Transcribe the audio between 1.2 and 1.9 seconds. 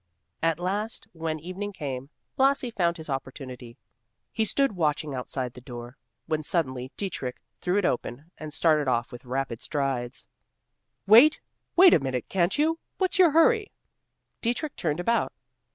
evening